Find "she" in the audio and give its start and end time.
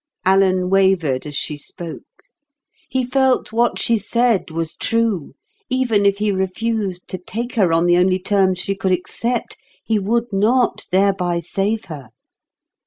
1.35-1.55, 3.77-3.99, 8.57-8.73